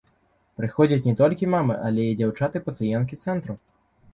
Прыходзяць 0.61 1.03
не 1.09 1.13
толькі 1.19 1.49
мамы, 1.55 1.75
але 1.91 2.07
і 2.09 2.17
дзяўчаты-пацыенткі 2.23 3.21
цэнтру. 3.27 3.61